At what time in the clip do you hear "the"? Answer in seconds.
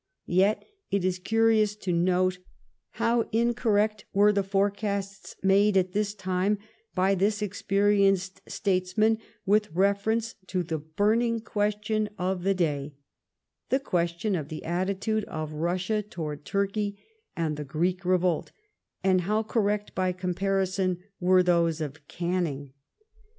4.33-4.41, 10.63-10.79, 12.41-12.55, 13.69-13.79, 14.49-14.65, 17.55-17.63